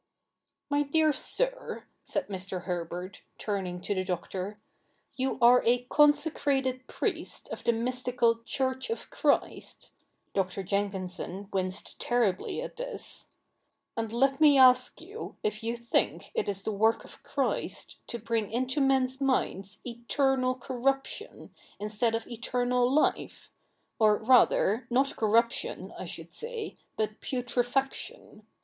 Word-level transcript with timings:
'My 0.71 0.81
dear 0.81 1.13
sir,' 1.13 1.83
said 2.05 2.27
Mr. 2.27 2.63
Herbert, 2.63 3.21
turning 3.37 3.79
to 3.81 3.93
the 3.93 4.03
Doctor,' 4.03 4.57
you 5.15 5.37
are 5.39 5.61
a 5.63 5.83
consecrated 5.91 6.87
priest 6.87 7.47
of 7.49 7.63
the 7.63 7.71
mystical 7.71 8.39
Church 8.43 8.89
of 8.89 9.11
Christ 9.11 9.91
'—Dr. 10.33 10.63
Jenkinson 10.63 11.49
winced 11.53 11.99
terribly 11.99 12.63
at 12.63 12.77
this 12.77 13.27
—'and 13.95 14.11
let 14.11 14.41
me 14.41 14.57
ask 14.57 15.01
you 15.01 15.35
if 15.43 15.61
you 15.63 15.77
think 15.77 16.31
it 16.33 16.47
the 16.47 16.71
work 16.71 17.05
of 17.05 17.21
Christ 17.21 17.97
to 18.07 18.17
bring 18.17 18.49
into 18.49 18.81
men's 18.81 19.21
minds 19.21 19.81
eternal 19.85 20.55
corruption, 20.55 21.53
instead 21.79 22.15
of 22.15 22.25
eternal 22.25 22.91
life— 22.91 23.51
or, 23.99 24.17
rather, 24.17 24.87
not 24.89 25.15
corruption, 25.15 25.93
I 25.95 26.05
should 26.05 26.33
say, 26.33 26.75
but 26.97 27.21
putre 27.21 27.63
faction. 27.63 28.47